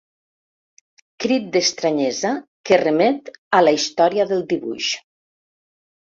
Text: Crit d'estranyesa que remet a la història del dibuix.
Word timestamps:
Crit 1.25 1.43
d'estranyesa 1.55 2.31
que 2.69 2.79
remet 2.83 3.29
a 3.59 3.59
la 3.65 3.73
història 3.77 4.25
del 4.31 4.41
dibuix. 4.55 4.89